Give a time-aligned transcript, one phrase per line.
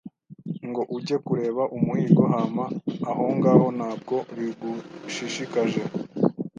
[0.67, 2.65] ngo ujye kureba umuhigo hama
[3.11, 5.81] ahongaho ntabwo bigushishikaje